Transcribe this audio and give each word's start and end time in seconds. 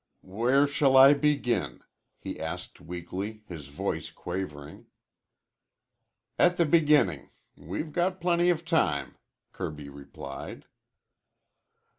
"Where 0.25 0.65
shall 0.65 0.97
I 0.97 1.13
begin?" 1.13 1.81
he 2.17 2.39
asked 2.39 2.81
weakly, 2.81 3.43
his 3.47 3.67
voice 3.67 4.11
quavering. 4.11 4.87
"At 6.39 6.57
the 6.57 6.65
beginning. 6.65 7.29
We've 7.55 7.93
got 7.93 8.19
plenty 8.19 8.49
of 8.49 8.65
time," 8.65 9.17
Kirby 9.51 9.89
replied. 9.89 10.65